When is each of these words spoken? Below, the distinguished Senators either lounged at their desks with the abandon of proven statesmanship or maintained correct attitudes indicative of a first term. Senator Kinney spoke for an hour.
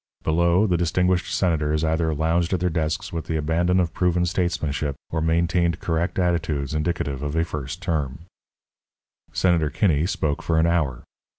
Below, 0.23 0.65
the 0.65 0.77
distinguished 0.77 1.31
Senators 1.31 1.83
either 1.83 2.15
lounged 2.15 2.53
at 2.53 2.59
their 2.59 2.71
desks 2.71 3.13
with 3.13 3.25
the 3.27 3.35
abandon 3.35 3.79
of 3.79 3.93
proven 3.93 4.25
statesmanship 4.25 4.95
or 5.11 5.21
maintained 5.21 5.79
correct 5.79 6.17
attitudes 6.17 6.73
indicative 6.73 7.21
of 7.21 7.35
a 7.35 7.45
first 7.45 7.83
term. 7.83 8.21
Senator 9.31 9.69
Kinney 9.69 10.07
spoke 10.07 10.41
for 10.41 10.57
an 10.57 10.65
hour. 10.65 11.03